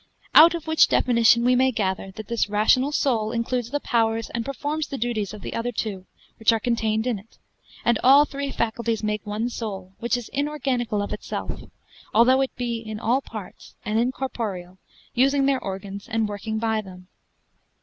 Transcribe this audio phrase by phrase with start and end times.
[0.33, 4.43] Out of which definition we may gather, that this rational soul includes the powers, and
[4.43, 5.57] performs the duties of the two
[5.99, 6.05] other,
[6.39, 7.37] which are contained in it,
[7.85, 11.51] and all three faculties make one soul, which is inorganical of itself,
[12.15, 14.79] although it be in all parts, and incorporeal,
[15.13, 17.07] using their organs, and working by them.